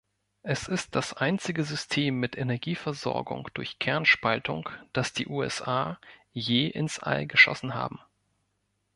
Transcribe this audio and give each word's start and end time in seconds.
Es 0.41 0.67
ist 0.67 0.95
das 0.95 1.13
einzige 1.13 1.63
System 1.63 2.19
mit 2.19 2.35
Energieversorgung 2.35 3.47
durch 3.53 3.77
Kernspaltung, 3.77 4.67
das 4.93 5.13
die 5.13 5.27
USA 5.27 5.99
je 6.33 6.65
ins 6.69 6.97
All 6.97 7.27
geschossen 7.27 7.75
haben. 7.75 7.99